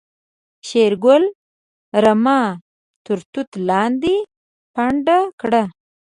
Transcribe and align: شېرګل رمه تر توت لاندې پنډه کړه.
شېرګل 0.67 1.23
رمه 2.03 2.39
تر 3.05 3.17
توت 3.31 3.49
لاندې 3.69 4.15
پنډه 4.73 5.19
کړه. 5.39 5.63